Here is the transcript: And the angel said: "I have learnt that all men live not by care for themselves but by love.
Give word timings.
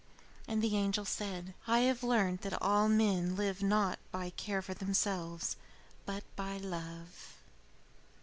And 0.47 0.63
the 0.63 0.75
angel 0.75 1.05
said: 1.05 1.53
"I 1.67 1.81
have 1.81 2.01
learnt 2.01 2.41
that 2.41 2.59
all 2.59 2.89
men 2.89 3.35
live 3.35 3.61
not 3.61 3.99
by 4.11 4.31
care 4.31 4.63
for 4.63 4.73
themselves 4.73 5.57
but 6.07 6.23
by 6.35 6.57
love. 6.57 7.35